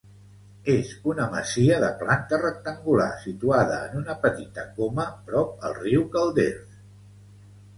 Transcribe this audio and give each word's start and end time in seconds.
És 0.75 0.93
una 1.11 1.25
masia 1.33 1.75
de 1.83 1.89
planta 1.99 2.39
rectangular, 2.43 3.07
situada 3.25 3.77
en 3.91 4.01
una 4.01 4.17
petita 4.25 4.65
coma, 4.81 5.07
prop 5.29 5.55
el 5.71 5.77
riu 5.83 6.07
Calders. 6.17 6.83